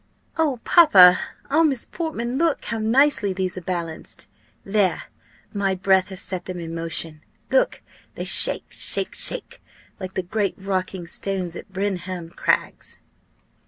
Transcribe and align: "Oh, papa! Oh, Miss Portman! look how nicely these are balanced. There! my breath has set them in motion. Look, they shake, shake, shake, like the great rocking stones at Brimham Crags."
"Oh, 0.35 0.57
papa! 0.63 1.19
Oh, 1.51 1.63
Miss 1.63 1.85
Portman! 1.85 2.39
look 2.39 2.65
how 2.65 2.79
nicely 2.79 3.33
these 3.33 3.55
are 3.55 3.61
balanced. 3.61 4.27
There! 4.65 5.03
my 5.53 5.75
breath 5.75 6.07
has 6.07 6.19
set 6.21 6.45
them 6.45 6.57
in 6.59 6.73
motion. 6.73 7.21
Look, 7.51 7.83
they 8.15 8.25
shake, 8.25 8.65
shake, 8.69 9.13
shake, 9.13 9.61
like 9.99 10.15
the 10.15 10.23
great 10.23 10.55
rocking 10.57 11.05
stones 11.05 11.55
at 11.55 11.71
Brimham 11.71 12.31
Crags." 12.31 12.97